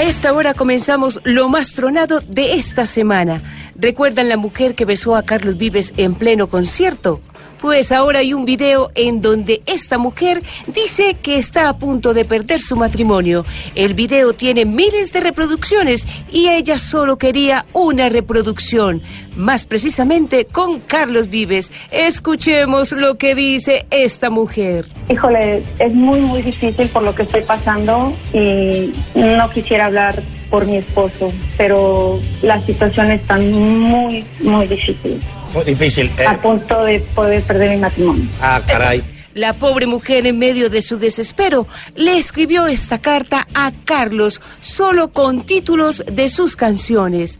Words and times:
A 0.00 0.04
esta 0.04 0.32
hora 0.32 0.54
comenzamos 0.54 1.20
lo 1.24 1.50
más 1.50 1.74
tronado 1.74 2.20
de 2.20 2.54
esta 2.54 2.86
semana. 2.86 3.42
¿Recuerdan 3.74 4.30
la 4.30 4.38
mujer 4.38 4.74
que 4.74 4.86
besó 4.86 5.14
a 5.14 5.24
Carlos 5.24 5.58
Vives 5.58 5.92
en 5.98 6.14
pleno 6.14 6.46
concierto? 6.46 7.20
Pues 7.60 7.92
ahora 7.92 8.20
hay 8.20 8.32
un 8.32 8.46
video 8.46 8.90
en 8.94 9.20
donde 9.20 9.60
esta 9.66 9.98
mujer 9.98 10.42
dice 10.66 11.18
que 11.20 11.36
está 11.36 11.68
a 11.68 11.76
punto 11.76 12.14
de 12.14 12.24
perder 12.24 12.58
su 12.58 12.74
matrimonio. 12.74 13.44
El 13.74 13.92
video 13.92 14.32
tiene 14.32 14.64
miles 14.64 15.12
de 15.12 15.20
reproducciones 15.20 16.08
y 16.32 16.48
ella 16.48 16.78
solo 16.78 17.18
quería 17.18 17.66
una 17.74 18.08
reproducción, 18.08 19.02
más 19.36 19.66
precisamente 19.66 20.46
con 20.46 20.80
Carlos 20.80 21.28
Vives. 21.28 21.70
Escuchemos 21.90 22.92
lo 22.92 23.18
que 23.18 23.34
dice 23.34 23.84
esta 23.90 24.30
mujer. 24.30 24.86
Híjole, 25.10 25.62
es 25.78 25.92
muy, 25.92 26.20
muy 26.20 26.40
difícil 26.40 26.88
por 26.88 27.02
lo 27.02 27.14
que 27.14 27.24
estoy 27.24 27.42
pasando 27.42 28.16
y 28.32 28.90
no 29.14 29.50
quisiera 29.50 29.86
hablar 29.86 30.22
por 30.48 30.66
mi 30.66 30.78
esposo, 30.78 31.30
pero 31.58 32.18
la 32.40 32.64
situación 32.64 33.10
está 33.10 33.36
muy, 33.36 34.24
muy 34.40 34.66
difícil. 34.66 35.20
Muy 35.54 35.64
difícil. 35.64 36.10
A 36.26 36.36
punto 36.36 36.84
de 36.84 37.00
poder 37.00 37.42
perder 37.42 37.70
mi 37.70 37.76
matrimonio. 37.78 38.24
Ah, 38.40 38.62
caray. 38.66 39.02
La 39.34 39.54
pobre 39.54 39.86
mujer, 39.86 40.26
en 40.26 40.38
medio 40.38 40.70
de 40.70 40.82
su 40.82 40.98
desespero, 40.98 41.66
le 41.94 42.18
escribió 42.18 42.66
esta 42.66 42.98
carta 43.00 43.46
a 43.54 43.70
Carlos 43.84 44.40
solo 44.58 45.12
con 45.12 45.44
títulos 45.44 46.04
de 46.10 46.28
sus 46.28 46.56
canciones. 46.56 47.38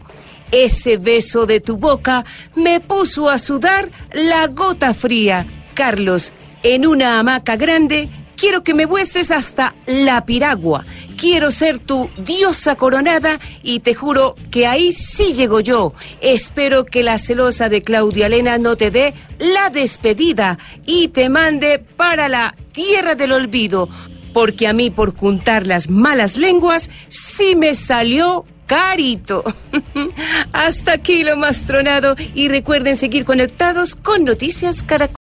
Ese 0.51 0.97
beso 0.97 1.45
de 1.45 1.59
tu 1.59 1.77
boca 1.77 2.25
me 2.55 2.79
puso 2.79 3.29
a 3.29 3.37
sudar 3.37 3.89
la 4.13 4.47
gota 4.47 4.93
fría. 4.93 5.45
Carlos, 5.73 6.33
en 6.63 6.87
una 6.87 7.19
hamaca 7.19 7.55
grande, 7.55 8.09
quiero 8.35 8.63
que 8.63 8.73
me 8.73 8.87
muestres 8.87 9.29
hasta 9.31 9.75
la 9.85 10.25
piragua. 10.25 10.85
Quiero 11.21 11.51
ser 11.51 11.77
tu 11.77 12.09
diosa 12.17 12.75
coronada 12.75 13.39
y 13.61 13.81
te 13.81 13.93
juro 13.93 14.35
que 14.49 14.65
ahí 14.65 14.91
sí 14.91 15.33
llego 15.33 15.59
yo. 15.59 15.93
Espero 16.19 16.83
que 16.83 17.03
la 17.03 17.19
celosa 17.19 17.69
de 17.69 17.83
Claudia 17.83 18.25
Elena 18.25 18.57
no 18.57 18.75
te 18.75 18.89
dé 18.89 19.13
la 19.37 19.69
despedida 19.69 20.57
y 20.83 21.09
te 21.09 21.29
mande 21.29 21.77
para 21.77 22.27
la 22.27 22.55
tierra 22.71 23.13
del 23.13 23.33
olvido. 23.33 23.87
Porque 24.33 24.67
a 24.67 24.73
mí 24.73 24.89
por 24.89 25.15
juntar 25.15 25.67
las 25.67 25.91
malas 25.91 26.37
lenguas 26.37 26.89
sí 27.09 27.55
me 27.55 27.75
salió 27.75 28.47
carito. 28.65 29.43
Hasta 30.53 30.93
aquí 30.93 31.23
lo 31.23 31.37
más 31.37 31.67
tronado 31.67 32.15
y 32.33 32.47
recuerden 32.47 32.95
seguir 32.95 33.25
conectados 33.25 33.93
con 33.93 34.25
Noticias 34.25 34.81
Caracol. 34.81 35.17